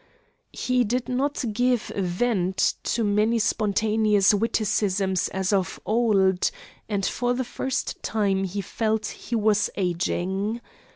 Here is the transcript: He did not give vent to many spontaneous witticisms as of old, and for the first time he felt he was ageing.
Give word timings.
He 0.53 0.83
did 0.83 1.07
not 1.07 1.45
give 1.53 1.91
vent 1.95 2.73
to 2.85 3.03
many 3.03 3.37
spontaneous 3.37 4.33
witticisms 4.33 5.27
as 5.27 5.53
of 5.53 5.79
old, 5.85 6.49
and 6.89 7.05
for 7.05 7.35
the 7.35 7.43
first 7.43 8.01
time 8.01 8.43
he 8.45 8.61
felt 8.61 9.05
he 9.05 9.35
was 9.35 9.69
ageing. 9.77 10.59